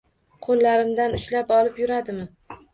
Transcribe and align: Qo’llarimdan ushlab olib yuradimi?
Qo’llarimdan 0.47 1.15
ushlab 1.19 1.55
olib 1.61 1.81
yuradimi? 1.85 2.29